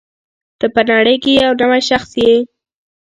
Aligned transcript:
ته 0.59 0.65
په 0.73 0.81
نړۍ 0.89 1.15
کې 1.23 1.31
یو 1.45 1.53
نوی 1.61 1.81
شخص 1.89 2.11
یې. 2.21 2.33